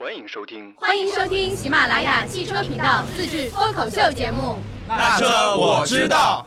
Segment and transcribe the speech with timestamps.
[0.00, 0.72] 欢迎收听。
[0.76, 4.54] 欢迎收听喜马拉雅汽车频道自制脱口秀节目。
[4.86, 6.46] 那车我知道。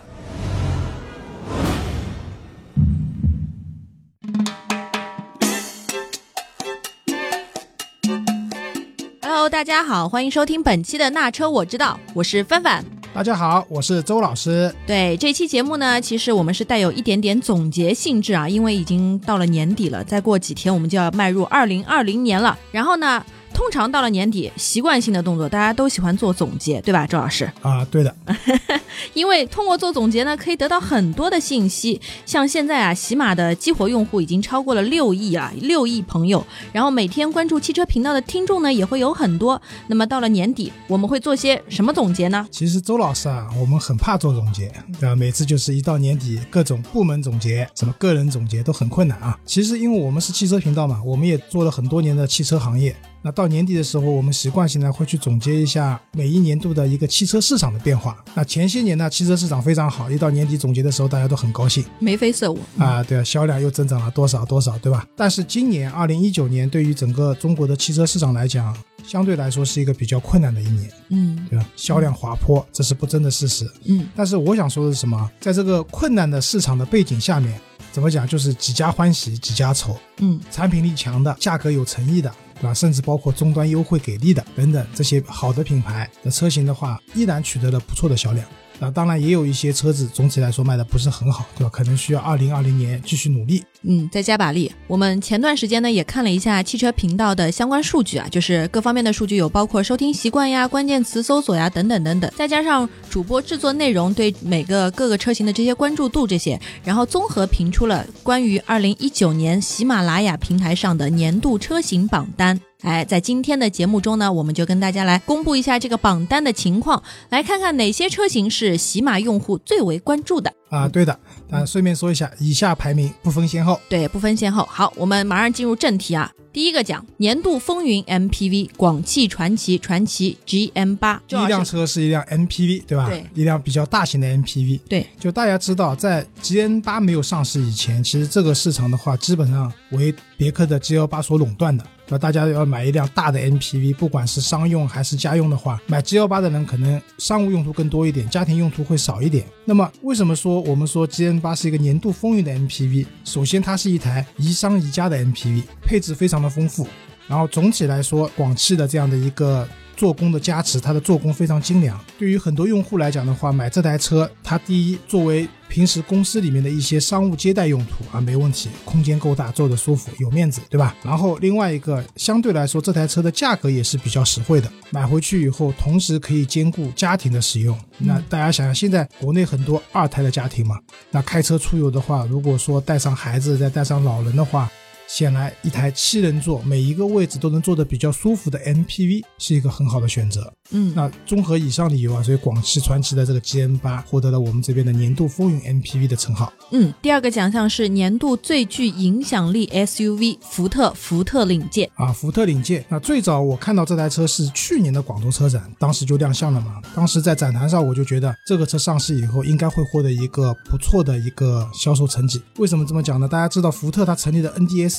[9.22, 12.86] Hello，大家好，欢迎收听本期的那车我知道，我是范范。
[13.14, 14.74] 大家好，我是周老师。
[14.88, 22.58] 对这期节目呢，其实我们是带有一点点总结性质啊，因为已经到了年底了，再过几天我们就要迈入二零二零年了。
[22.72, 23.22] 然后呢，
[23.62, 27.46] 通常到了年底，习惯性的动作，大家都喜欢做总结，对吧，周老师？
[27.62, 28.14] 啊，对的，
[29.14, 32.02] 因为通过做总结呢，可以得到很多的信息。
[32.26, 36.44] 像现在啊，喜马的激活用户已经超过了六亿啊，六亿朋友。
[36.74, 39.62] 然后每天关注汽车频道的听众呢，也会有很多。
[39.86, 42.46] 那么到了年底，我们会做些什么总结呢？
[42.50, 45.16] 其实周老师啊，我们很怕做总结，对吧？
[45.16, 49.38] 每次就是一到年底，各种部门总结、什么个人总结都很困难啊。
[49.46, 52.96] 其实因为我们是汽车频道嘛，我们也做了很多年的汽车行业。
[53.24, 58.18] 那到年底的时候，我们习惯性呢会去总结一下每一年度的一个汽车市场的变化。
[58.34, 61.86] 那前些年呢，汽车市场非常好，一到年底总结的时候，大家都很高兴。
[62.00, 65.06] 眉飞色舞啊，对啊，销量又增长了多少多少，对吧？
[65.16, 71.66] 但是今年二零一九年对于整个中国的汽车市场来讲，相对来说是一个比较困难的一年，嗯对吧？
[71.76, 73.70] 销量滑坡，这是不争的事实。
[73.86, 75.30] 嗯但是我想说的是什么？
[75.40, 77.60] 在这个困难的市场的背景下面，
[77.92, 78.28] 怎么讲？
[78.28, 82.34] 就是几家欢喜几家愁，嗯产品力强的，价格有诚意的。
[82.62, 82.74] 对吧？
[82.76, 88.48] 甚至包括终端优惠给力的等等这些好的品牌的车型的话，依然取得了不错的销量。
[88.82, 91.70] 那当然也有一些车子总体来说卖的不是很好，对吧？
[91.72, 93.64] 可能需要二零二零年继续努力。
[93.84, 94.72] 嗯，再加把力。
[94.88, 112.60] 我们前段时间呢也看了一下汽车频道的相关数据啊，就是各方面的数据有包括收听习惯呀、关键词搜索呀等等等等，再加上主播制作内容对每个各个车型的这些关注度这些，然后综合评出了关于二零一九年喜马拉雅平台上的年度车型榜单。
[112.82, 120.52] 哎，在今天的节目中呢，我们就跟大家来公布一下这个榜单的情况，来看看哪些车型是喜马用户最为关注的。
[120.70, 121.18] 啊，对的。
[121.52, 123.80] 啊，顺便说一下，以下排名不分先后。
[123.88, 124.68] 对，不分先后。
[124.70, 126.32] 好，我们马上进入正题啊。
[126.54, 131.22] 第一个奖，年度风云 MPV，广汽传祺传祺 GM 八。
[131.28, 133.08] 第一辆车是一辆 MPV，对吧？
[133.08, 134.80] 对一辆比较大型的 MPV。
[134.90, 141.86] 对，就大家知道，在 GM 八没有上市以前，其实这个市场的话，基本上为别克的 G 幺八所垄断的。
[142.12, 149.46] 那大家要买一辆大的 MPV，不管是商用还是家用的话，买 G 幺八的人可能商务用途更多一点，家庭用途会少一点。
[149.64, 153.06] 那么为什么说我们说 GN 八是一个年度风云的 MPV？
[153.24, 156.86] 首先，它是一台宜商宜家的 MPV，配置非常的丰富。
[157.30, 159.66] 然后总体来说，广汽的这样的一个
[160.02, 162.04] 做工的加持，它的做工非常精良。
[162.18, 170.96] 对于很多用户来讲的话，买这台车，它第一作为平时公司里面的一些商务接待用途啊，没问题，空间够大，坐着舒服，有面子，对吧？
[171.04, 177.78] 然后另外一个，相对来说，这台车的价格也是比较实惠的，买回去以后，同时可以兼顾家庭的使用。
[178.00, 180.80] 那大家想想，现在国内很多二胎的家庭嘛，
[181.12, 184.68] 那开车出游的话，如果说带上孩子，再带上老人的话，
[185.14, 190.54] 显然，一台七人座，每一个位置都能坐得比较舒服的 MPV 是一个很好的选择。
[190.70, 196.54] 嗯，那综合以上理由啊，所以广汽传祺的这个 GN 八获得了我们这边的年度风云 MPV 的称号。
[196.72, 201.92] 嗯，第二个奖项是年度最具影响力 SUV，福特福特领界。
[201.96, 202.86] 啊，福特领界。
[202.88, 206.82] 那最早我看到这台车是去年的广州车展，当时就亮相了嘛。
[206.96, 212.42] 当时在展台上我就觉得这个车上市以后应该会获得一个不错的一个销售成绩。
[212.60, 213.28] 为什么这么讲呢？
[213.28, 214.50] 大家知道福特它成立的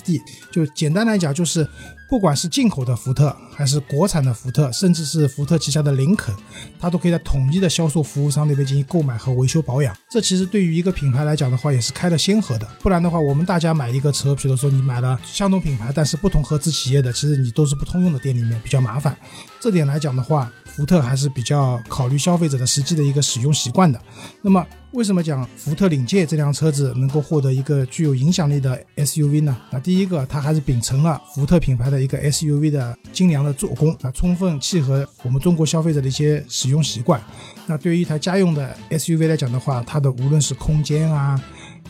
[0.04, 0.20] d
[0.50, 1.66] 就简单来讲就是，
[2.12, 6.34] 不管是进口的福特，还是国产的福特，甚至是福特旗下的林肯，
[6.78, 9.96] 它都可以在统一的销售服务商那边进行购买和维修保养。
[10.10, 12.68] 这其实对于一个品牌来讲的话，也是开了先河的。
[12.82, 19.16] 不然的话，我们大家买一个车，比如说你买了相同品牌，但是不同合资企业的，其实你都是不通用的店里面比较麻烦。
[19.58, 23.98] 这点来讲的话，福特还是比较考虑消费者的实际的一个使用习惯的。
[24.42, 29.56] 那么，为什么讲福特领界这辆车子能够获得一个具有影响力的 SUV 呢？
[29.70, 37.20] 那第一个，它还是秉承了福特品牌的一个 SUV 的精良的做工啊，充分契合我们中国消费者的一些使用习惯。
[37.66, 41.40] 那对于一台家用的 SUV 来讲的话，它的无论是空间啊，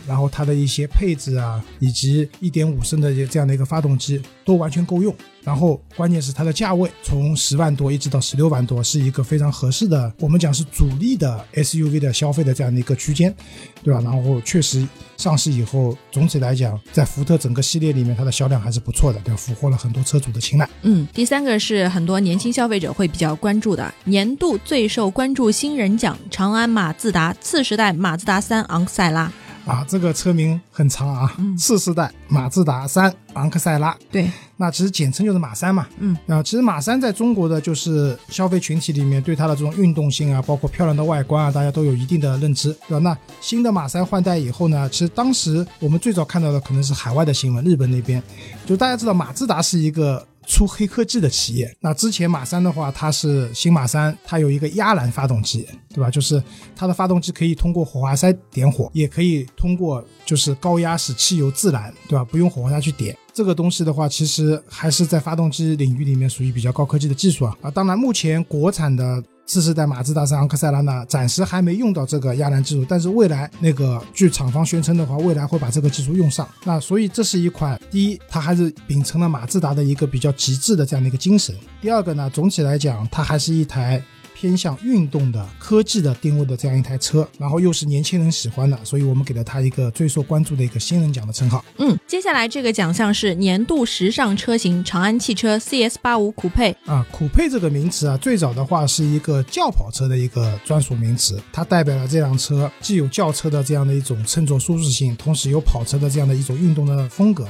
[0.06, 5.14] 然后它的一些配置啊，以及1.5升的这样的一个发动机都完全够用。
[5.44, 13.34] 然后关键是它的价位从十万多一直到十六万多，是一个非常合适的，我们讲是主力的 SUV 的消费的这样的一个区间，
[13.82, 14.00] 对吧？
[14.02, 19.36] 然后确实上市以后，总体来讲，在福特整个系列里面，它的销量还是不错的，对吧？
[19.36, 20.68] 俘获了很多车主的青睐。
[20.82, 29.32] 嗯，第三个是很多年轻消费者会比较关注的年度最受关注新人奖——长安马自达次时代马自达三昂克赛拉。
[29.64, 33.96] 啊，这个车名很长啊，次世代马自达三昂克赛拉。
[34.10, 35.86] 对，那其实简称就是马三嘛。
[35.98, 42.98] 嗯，啊，其实马三在中国的就是消费群体里面，对它的这种运动性啊，包括漂亮的外观啊，大家都有一定的认知，对吧？
[42.98, 48.22] 那新的马三换代以后呢，其实当时我们最早看到的可能是海外的新闻，日本那边，
[48.66, 50.26] 就大家知道马自达是一个。
[50.46, 56.10] 出黑科技的企业，那之前马三的话，它是新马三，它有一个压燃发动机，对吧？
[56.10, 56.42] 就是
[56.74, 62.24] 它的发动机可以通过火花塞点火，也可以通过就是高压使汽油自燃，对吧？
[62.24, 63.16] 不用火花塞去点。
[63.32, 67.56] 这个东西的话，其实还是在发动机领域里面属于比较高科技的技术啊。
[67.62, 69.22] 啊，当然目前国产的。
[69.44, 76.48] 次世代马自达三昂克赛拉呢，暂时还没用到这个压燃技术，但是未来那个据厂方宣称的话，未来会把这个技术用上。
[76.64, 84.02] 那所以这是一款，第一，它还是秉承了马自达的一个比较极致的这样的一个精神；第二个呢，总体来讲，它还是一台。
[84.42, 91.64] 偏向运动的科技的定位的这样一台车，然后又是年轻人喜欢的，所以我们给了它一个最受关注的一个新人奖的称号。
[91.78, 97.06] 嗯，接下来这个奖项是年度时尚车型——长安汽车 CS 八五酷配啊。
[97.12, 107.46] 酷配这个名词啊，最早的话是一个轿跑车的一个专属名词，它代表了这辆车既有轿车的这样的一种乘坐舒适性，同时有跑车的这样的一种运动的风格。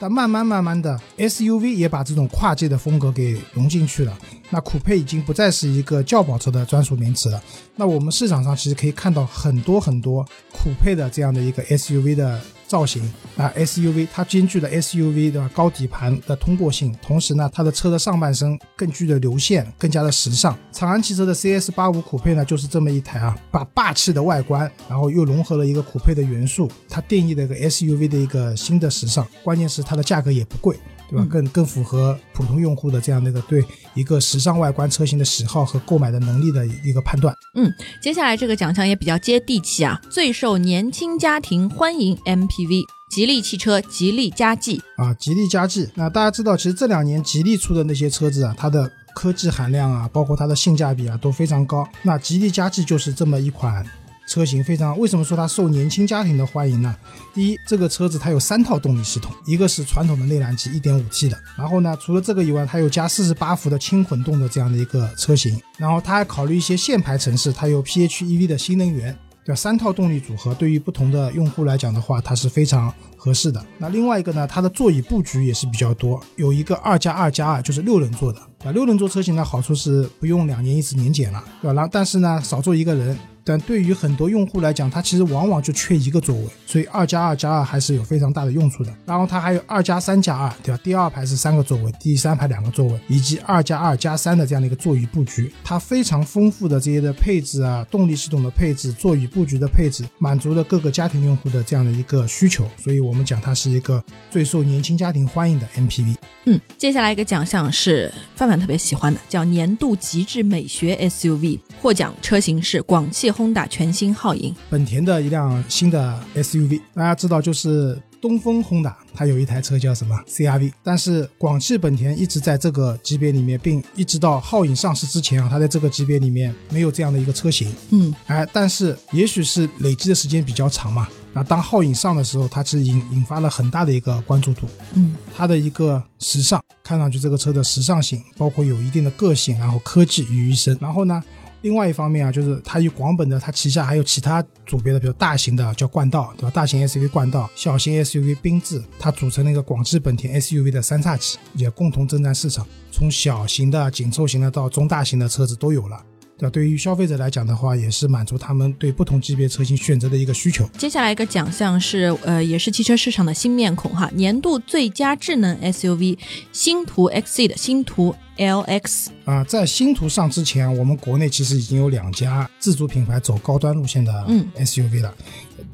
[0.00, 4.18] 但慢慢慢慢的，SUV 也把这种跨界的风格给融进去了。
[4.48, 7.40] 那酷配已经不再是一个轿跑车的专属名词了。
[7.76, 12.40] 那我们市场上其实可以看到很多很多酷配的这样的一个 SUV 的。
[12.70, 13.02] 造型
[13.36, 20.56] 啊，SUV 它兼具了 SUV 的高底盘的通过性，同时呢，它的车的上半身更具的流线，更加的时尚。
[20.70, 29.26] 长安汽车的 CS 八五酷配呢，就是这么一台啊，把霸气的外观，然后又融合了一个酷配的元素，它定义了一个 SUV 的一个新的时尚。
[29.42, 30.78] 关键是它的价格也不贵。
[31.10, 31.26] 对吧？
[31.28, 33.64] 更更符合普通用户的这样的一个对
[33.94, 37.34] 一个时尚外观车型的喜好和购买的能力的一个判断。
[37.56, 37.70] 嗯，
[38.00, 45.88] 接下来这个奖项也比较接地气啊，最受年轻家庭欢迎 MPV，吉利汽车吉利嘉际啊，吉利嘉际。
[45.96, 51.86] 那大家知道，其实这两年吉利出的那些车子啊，它的科技含量啊，包括它的性价比啊，都非常高。
[52.02, 53.84] 那吉利嘉际就是这么一款。
[54.30, 56.94] 车型非常，为什么说它受年轻家庭的欢迎呢？
[57.34, 73.60] 第一，这个车子它有三套动力系统，一个是传统的内燃机 1.5T 的，然后呢，除了这个以外，它有加48伏的轻混动的这样的一个车型，然后它还考虑一些限牌城市，它有 PHEV 的新能源，对三套动力组合对于不同的用户来讲的话，它是非常合适的。
[73.78, 78.38] 那另外一个呢，它的座椅布局也是比较多，有一个二加二加二，就是六人座的。
[78.64, 81.72] 啊，六人座车型的好处是不用两年一次年检了，对吧？
[81.72, 83.18] 然但是呢，少坐一个人。
[83.44, 88.94] 但对于很多用户来讲，它其实往往就缺一个座位，所以二加二加二还是有非常大的用处的。
[89.06, 90.80] 然后它还有二加三加二，对吧？
[90.84, 102.68] 第二排是三个座位，第三排两个座位，以及二加二加三的这样的一个座椅布局，它非常丰富的这些的配置啊，动力系统的配置，座椅布局的配置，满足了各个家庭用户的这样的一个需求。
[102.76, 106.14] 所以我们讲它是一个最受年轻家庭欢迎的 MPV。
[106.44, 113.30] 嗯，接下来一个奖项是范范特别喜欢的，叫年度极致美学 SUV，获奖车型是广汽。
[113.40, 127.74] Honda 全新皓影，本田的一辆新的 SUV，大家知道就是东风 Honda，它有一台车叫什么 CRV，但是广汽本田一直在这个级别里面，并一直到皓影上市之前啊，它在这个级别里面没有这样的一个车型。
[127.92, 134.66] 嗯，哎，但是也许是累积的时间比较长嘛，那当皓影上的时候，它其实引引发了很大的一个关注度。
[134.92, 141.22] 嗯，它的一个时尚，看上去这个车的时尚性，包括有一定的个性，然后科技于一身，然后呢？
[141.62, 146.50] 另外一方面啊，就是它与广本的，它旗下还有其他组别的，比如大型的叫冠道，对吧？
[146.50, 156.02] 大型 SUV 冠道，小型 SUV 缤智，它组成了一个广汽本田 SUV 的三叉戟，也共同征战市场，从小型的紧凑型的到中大型的车子都有了。
[156.40, 160.68] 对对于消费者来讲的话，也是满足他们对不同级别车型选择的一个需求。
[160.78, 166.18] 接下来一个奖项是，呃，也是汽车市场的新面孔哈，年度最佳智能 SUV，
[166.52, 169.08] 星途 Exceed，星途 LX。
[169.24, 174.12] 啊，在星途上之前，我们国内其实已经有两家自主品牌走高端路线的
[174.56, 175.14] SUV 了，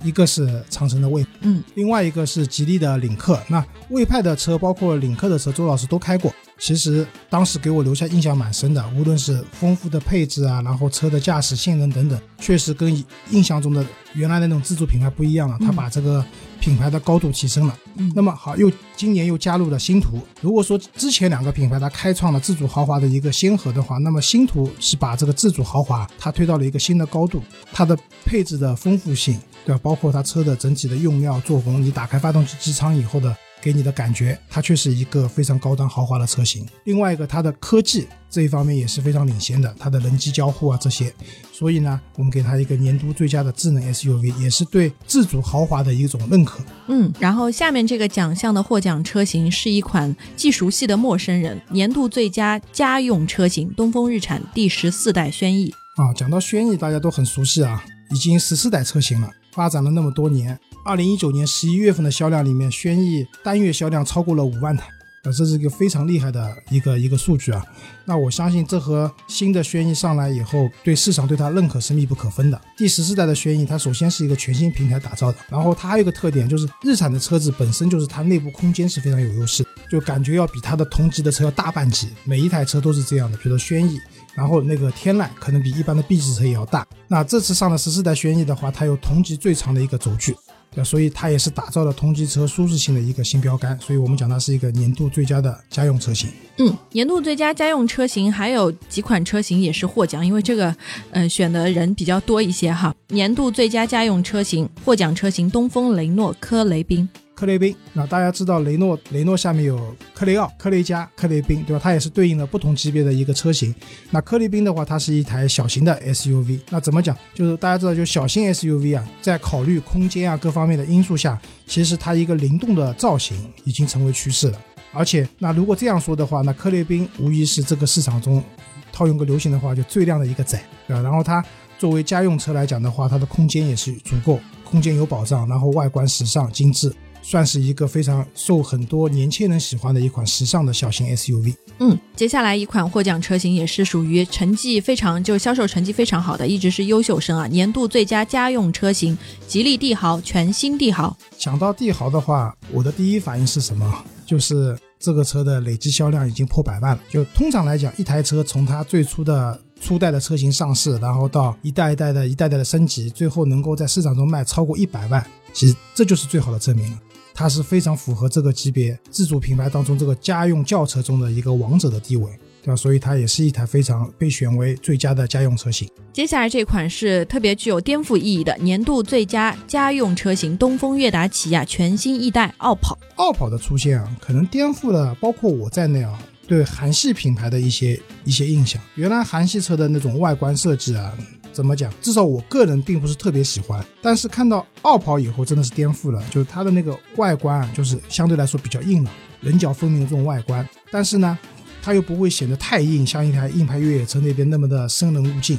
[0.03, 3.41] 一个是长城的魏，嗯，另外一个是吉利的领克。
[3.49, 6.33] 那魏派的车，包括领克的车，周老师都开过。
[6.59, 13.85] 其实当时给我留下印象蛮深的，无论是丰富的配置啊，然后车的驾驶性能等等，确实跟印象中的
[14.15, 15.57] 原来的那种自主品牌不一样了。
[15.61, 16.25] 它把这个
[16.59, 17.79] 品牌的高度提升了。
[18.15, 20.19] 那么好，又今年又加入了星途。
[20.41, 27.43] 如果说之前两个品牌它开创了自主豪华的一个先河的话，那么星途是把这个自主豪华它推到了一个新的高度。
[27.71, 29.81] 它的配置的丰富性，对吧？
[29.83, 33.37] 包括它车的整体的用料、做工，你打开发动机机舱以后的。
[33.67, 36.65] 给你的感觉，它却是一个非常高端豪华的车型。
[36.85, 41.13] 另外一个，它的科技这一方面也是非常领先的，它的人机交互啊这些，
[41.53, 46.61] 所以呢，我们给它一个年度最佳的智能 SUV，也是对自主豪华的一种认可。
[46.87, 55.75] 嗯，然后下面这个奖项的获奖车型是一款既熟悉的陌生人，年度最佳家用车型，东风日产第十四代轩逸。
[55.97, 60.57] 啊，讲到轩逸，大家都很熟悉啊，已经十四代车型了，发展了那么多年。
[60.85, 64.85] 二零一九年十一月份的销量里面，轩逸单月销量超过了五万台，
[65.25, 67.65] 啊，这是一个非常厉害的一个一个数据啊。
[68.05, 72.61] 那我相信这和新的轩逸上来以后，对市场对它认可是密不可分的。
[72.77, 83.99] 第十四代的轩逸，它首先是一个全新平台打造的，然后它还有一个特点，就是日产的车子本身就是它内部空间是非常有优势，就感觉要比它的同级的车要大半级，每一台车都是这样的，比如说轩逸。
[84.37, 86.87] 然后那个天籁可能比一般的 B 级车也要大。
[87.09, 90.37] 那这次上的十四代轩逸的话，它有同级最长的一个轴距，
[90.75, 93.79] 对所以它也是打造了同级车舒适性的一个新标杆。
[93.81, 96.29] 所以我们讲它是一个年度最佳的家用车型。
[96.59, 100.75] 嗯，年度最佳家用车型还有几款车型也是获奖，因为这个
[101.13, 102.95] 嗯选的人比较多一些哈。
[103.09, 107.09] 年度最佳家用车型获奖车型东风雷诺科雷宾。
[107.37, 111.81] 科雷宾，那大家知道雷诺，雷诺下面有科雷傲、科雷嘉、科雷宾，对吧？
[111.83, 113.75] 它也是对应了不同级别的一个车型。
[114.11, 116.59] 那科雷宾的话，它是一台小型的 SUV。
[116.71, 117.15] 那怎么讲？
[117.35, 124.59] 就是大家知道，就小型 SUV 啊，在考虑空间啊各方面的因素下，其实它一个灵动的造型已经成为趋势了。
[124.95, 128.43] 而且，那如果这样说的话，那科雷宾无疑是这个市场中，
[128.91, 131.03] 套用个流行的话，就最靓的一个仔，对吧？
[131.03, 131.45] 然后它
[131.79, 136.91] 作为家用车来讲的话，它的空间也是足够，空间有保障，然后外观时尚精致。
[137.29, 141.57] 算是一个非常受很多年轻人喜欢的一款时尚的小型 SUV。
[141.81, 147.49] 嗯，接下来一款获奖车型也是属于成绩非常就销售成绩非常好的，一直是优秀生啊。
[147.49, 149.19] 年度最佳家用车型，
[149.49, 151.17] 吉利帝豪全新帝豪。
[151.37, 154.05] 想到帝豪的话，我的第一反应是什么？
[154.25, 157.03] 就是这个车的累计销量已经破百万了。
[157.11, 166.99] 就通常来讲，一台车从它最初的初代的车型上市，然后到一代一代的一代代的升级，最后能够在市场中卖超过一百万，其实这就是最好的证明了。
[167.39, 172.25] 它是非常符合这个级别自主品牌当中这个家用轿车中的一个王者的地位，
[172.63, 172.77] 对吧？
[172.77, 175.87] 所以它也是一台非常被选为最佳的家用车型。
[176.15, 182.99] 接下来这款是特别具有颠覆意义的年度最佳家用车型——东风悦达起亚全新一代傲跑。
[183.17, 188.81] 傲跑的出现啊，可能颠覆了包括我在内啊对韩系品牌的一些一些印象。
[188.95, 191.13] 原来韩系车的那种外观设计啊。
[191.57, 191.91] 怎么讲？
[192.03, 201.39] 至少我个人并不是特别喜欢，但是看到傲跑以后真的是颠覆了，就是它的那个外观啊，就是相对来说比较硬朗、棱角分明的这种外观，但是呢，
[201.81, 205.59] 它又不会显得太硬，像一台硬派越野车那边那么的生人勿近，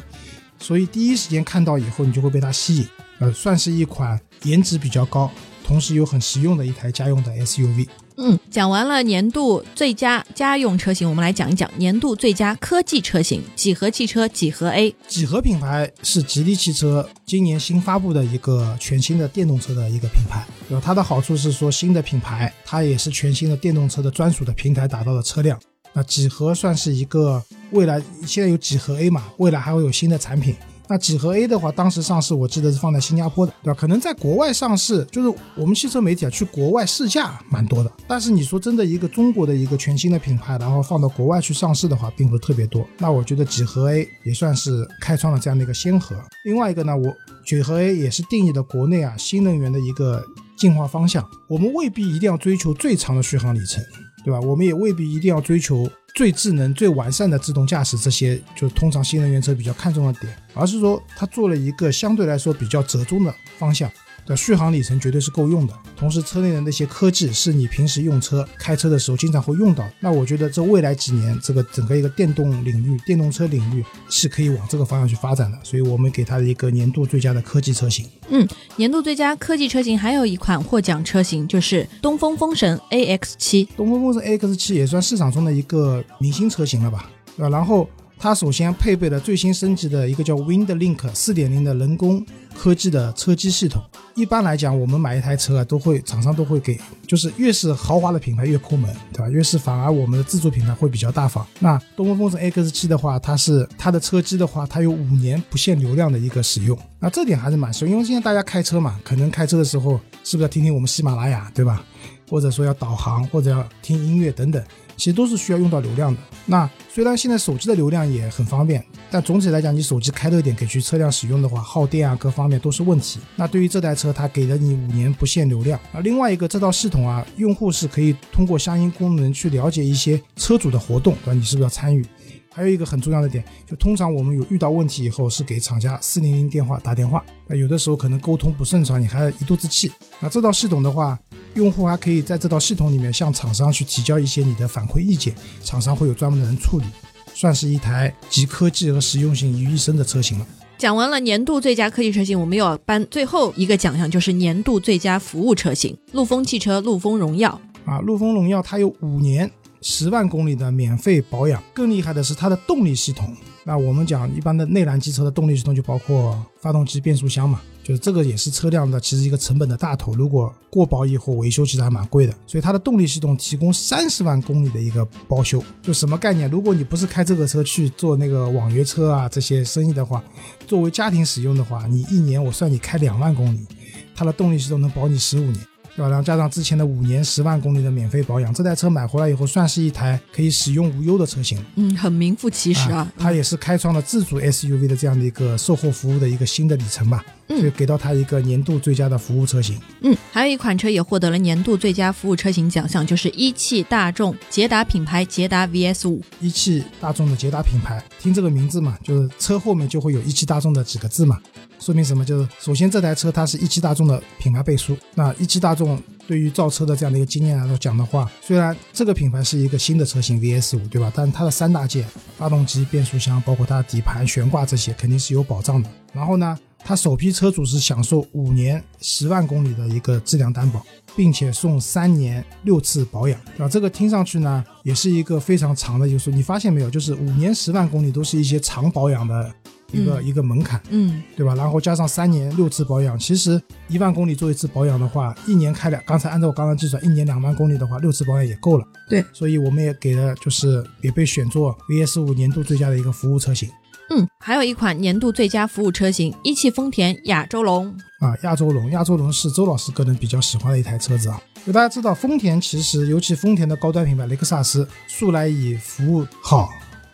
[0.59, 2.87] 所以第一时间看到以后，你就会被它吸引，
[3.17, 5.31] 呃，算是一款颜值比较高，
[5.67, 7.87] 同时又很实用的一台家用的 SUV。
[8.19, 14.95] 嗯，讲完了年度最佳家用车型，我们来讲一讲年度最佳科技车型——几何汽车几何 A。
[15.07, 20.47] 几何品牌是吉利汽车今年新发布的一个全新的电动车的一个品牌。
[20.69, 25.59] 有它的好处是说，新的品牌它也是全新的电动车的专属的平台打造的车辆。
[25.93, 30.55] 那几何算是一个未来，现在有几何 A 嘛，未来还会有新的产品。
[30.89, 33.77] 那几何 A 的话，当时上市我记得是放在新加坡的，对吧？
[33.79, 37.91] 可能在国外上市，就是我们汽车媒体啊去国外试驾蛮多的。
[38.07, 42.87] 但是你说真的一个中国的一个全新的品牌，然后放到国外去上市的话，并不是特别多。
[42.97, 46.15] 那我觉得几何 A 也算是开创了这样的一个先河。
[46.45, 47.13] 另外一个呢，我
[47.45, 50.23] 几何 A 也是定义了国内啊新能源的一个
[50.57, 51.27] 进化方向。
[51.49, 53.83] 我们未必一定要追求最长的续航里程，
[54.23, 54.39] 对吧？
[54.39, 55.89] 我们也未必一定要追求。
[56.17, 63.87] 最智能、最完善的自动驾驶，这些就通常新能源车比较看重的点，而是说它做了一个相对来说比较折中的方向。
[64.27, 69.83] 的续航里程绝对是够用的，同时车内的那些科技是你平时用车、开车的时候经常会用到。
[70.01, 75.57] 那我觉得这未来几年，这个整个一个电动领域、电动车领域是可以往这个方向去发展的。
[75.63, 78.05] 所以我们给它的一个年度最佳的科技车型。
[78.29, 83.63] 嗯，年度最佳科技车型还有一款获奖车型，就是东风风神 AX 七。
[83.77, 87.09] 东风风神 AX 七也算市场中的一个明星车型了吧？
[87.39, 87.89] 啊，然后。
[88.19, 93.81] 它首先配备了最新升级的一个叫 WindLink 4.0的人工科技的车机系统。
[94.15, 99.29] 一般来讲，我们买一台车啊，都会厂商都会给，就是越是豪华的品牌越抠门，对吧？
[99.29, 101.45] 越是反而我们的自主品牌会比较大方。
[101.59, 106.75] 那东风风神 X7 的话，它是它的车机的话，它有五年不限流量的一个使用。
[106.99, 111.85] 那这点还是蛮实用，因为现在大家开车嘛，可能开车的时候是不是要听听我们喜马拉雅，对吧？
[112.27, 114.61] 或者说要导航或者要听音乐等等。
[114.97, 116.19] 其实都是需要用到流量的。
[116.45, 123.19] 那虽然现在手机的流量也很方便，但总体来讲，你手机开热点给去车辆使用的话，耗电啊各方面都是问题。
[123.35, 126.01] 那对于这台车，它给了你五年不限流量啊。
[126.01, 131.33] 另外一个，这套系统啊，用户是可以通过相应功能去了解一些车主的活动，对吧？
[131.33, 132.05] 你是不是要参与？
[132.51, 137.23] 还有一个很重要的点，就通常我们有遇到问题以后，是给厂家四零零电话打电话。
[137.45, 139.91] 那有的时候可能沟通不顺畅，你还一肚子气。
[140.19, 141.19] 那这套系统的话，
[141.57, 146.85] 用户还可以在这套系统里面向厂商去提交一些你的反馈意见，厂商会有专门的人处理，
[147.33, 150.47] 算是一台集科技和实用性于一身的车型了。
[150.77, 157.59] 讲完了年度最佳科技车型，我们又要颁最后一个奖项，就是年度最佳服务车型——陆风汽车陆风荣耀。
[157.83, 159.51] 啊，陆风荣耀它有五年。
[159.79, 163.31] 十万公里的免费保养，更厉害的是它的动力系统。
[163.63, 170.13] 那我们讲一般的内燃机车的动力系统就包括发动机、变速箱嘛，就这个也是车辆的其实一个成本的大头。
[170.13, 175.63] 如果过保以后维修其实还蛮贵的，所以它的动力系统提供三十万公里的一个包修。
[175.81, 176.51] 就什么概念？
[176.51, 180.21] 如果你不是开这个车去做那个网约车啊这些生意的话，
[180.67, 183.65] 作为家庭使用的话，你一年我算你开两万公里，
[184.13, 185.55] 它的动力系统能保你十五年。
[185.97, 186.09] 对吧？
[186.09, 191.59] 然后加上之前的五年十万公里的免费保养，这台车买回来以后，算是一台可以使用无忧的车型。
[191.75, 193.11] 嗯，很名副其实啊。
[193.17, 197.25] 它也是开创了自主 SUV 的这样的一个售后服务的一个新的里程吧。
[197.47, 199.79] 嗯，就给到它一个年度最佳的服务车型。
[200.01, 206.21] 嗯，还有一款车也获得了年度最佳服务车型奖项，就是一汽大众捷达品牌捷达 VS 五。
[206.39, 211.39] 一汽大众的捷达品牌，听这个名字嘛，就是车后面就会有一汽大众的几个字嘛。
[211.79, 212.25] 说明什么？
[212.25, 214.97] 就是首先这台车它是一汽大众的品牌背书。
[215.15, 221.11] 那一汽大众对于造车的这样的一个经验来讲的话，虽然这个品牌是一个新的车型 VS 五，对吧？
[221.15, 222.05] 但它的三大件，
[222.37, 225.89] 发动机、变速箱，包括它的底盘、悬挂这些，肯定是有保障的。
[226.11, 233.69] 然后呢，它首批车主是享受五年十万公里的一个质量担保，并且送三年六次保养，对吧？
[233.69, 236.89] 这个听上去呢，也是一个非常长的，就是你发现没有？
[236.89, 239.53] 就是五年十万公里都是一些长保养的。
[239.91, 241.55] 一个一个门槛，嗯，对吧？
[241.55, 246.01] 然后加上三年六次保养，其实一万公里做一次保养的话，一年开两。
[246.05, 248.85] 刚才按照我刚刚计算，一年两万公里的话，六次保养也够了。
[249.09, 253.69] 对，所以我们也给了，就是也被选作 VS 五年度最佳的一个服务车型。
[254.09, 257.87] 嗯，还有一款年度最佳服务车型，一汽丰田亚洲龙。
[258.19, 261.41] 啊，亚洲龙，亚洲龙是周老师个人比较喜欢的一台车子啊。
[261.65, 266.69] 就大家知道，丰田其实，尤其丰田的高端品牌雷克萨斯，素来以服务好。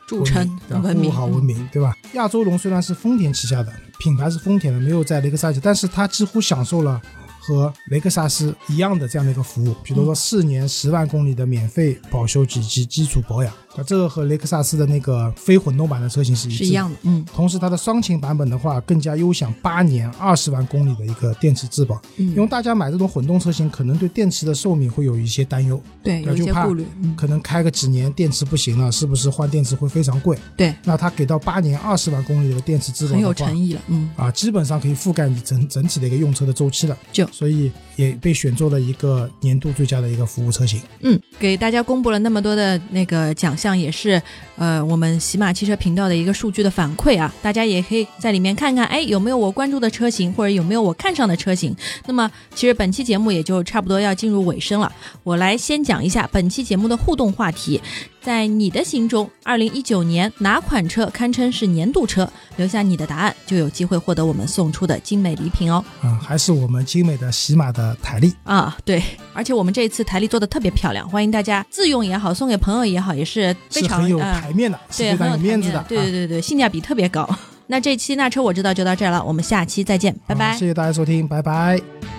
[0.07, 1.95] 著称，服务好文明，对吧？
[2.13, 7.01] 亚洲龙虽然是丰田旗下的品牌，是丰田的，没有在雷克萨斯，但是它几乎享受了。
[7.45, 16.97] 和雷克萨斯一样的这样的一个服务，比如说四年十万公里的免费保修以及基础保养，那这个和雷克萨斯的那个非混动版的车型是一是一样的。
[17.03, 21.99] 嗯，同时它的双擎版本的话，更加优享八年二十万公里的一个电池质保。
[22.17, 30.37] 嗯，因为大家买这种混动车型，可能对电池的寿命会有一些担忧，对，有些顾虑，可能开个几年电池不行了，是不是换电池会非常贵？
[30.55, 33.81] 对，那它给到八年二十万公里的电池质保，很有诚意了。
[33.87, 36.97] 嗯，啊，基本上可以覆盖你整整体的一个用车的周期了。
[37.11, 38.17] 就所以也。
[38.23, 40.79] 被选做了一个年度最佳的一个服务车型。
[41.01, 44.21] 嗯，给大家公布了那么多的那个奖项，也是
[44.55, 47.33] 呃我们喜马汽车频道的一个数据的反馈啊。
[47.41, 51.75] 大家也可以在里面看看，哎，有没有我关注的车型，或者有没有我看上的车型。
[52.05, 54.89] 那么其实本期节目也就差不多要进入尾声了，
[55.23, 57.81] 我来先讲一下本期节目的互动话题。
[58.23, 62.27] 在你的心中，二零一九年哪款车堪称是年度车？
[62.55, 65.83] 留下你的答案，就有机会获得我们送出的精美礼品哦。
[66.01, 77.27] 啊，还是我们精美的喜马的台历啊，对，而且我们这一次台历做的特别漂亮，欢迎大家自用也好，送给朋友也好，也是非常有排面的，对，很有面子的，对对对对，性价比特别高。
[77.67, 80.55] 那这期那车我知道就到这儿了，我们下期再见，拜拜。
[80.55, 82.12] 谢谢大家收听，拜拜。